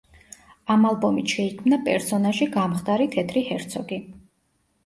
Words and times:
ამ 0.75 0.87
ალბომით 0.91 1.33
შეიქმნა 1.35 1.79
პერსონაჟი 1.89 2.47
„გამხდარი 2.57 3.07
თეთრი 3.17 3.45
ჰერცოგი“. 3.51 4.01